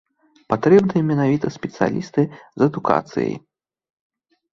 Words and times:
Патрэбныя 0.51 1.03
менавіта 1.09 1.51
спецыялісты 1.57 2.21
з 2.61 2.71
адукацыяй. 2.71 3.37